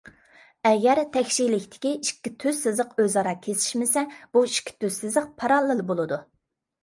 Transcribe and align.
ئەگەر 0.67 0.99
تەكشىلىكتىكى 1.15 1.91
ئىككى 1.97 2.31
تۈز 2.43 2.63
سىزىق 2.67 2.95
ئۆزئارا 3.03 3.35
كېسىشمىسە، 3.43 4.05
بۇ 4.37 4.43
ئىككى 4.49 4.75
تۈز 4.85 4.97
سىزىق 5.03 5.29
پاراللېل 5.43 5.85
بولىدۇ. 5.93 6.19